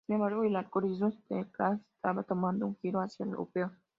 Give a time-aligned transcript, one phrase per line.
[0.07, 3.71] Sin embargo, el alcoholismo Steve Clark estaba tomando un giro hacia lo peor.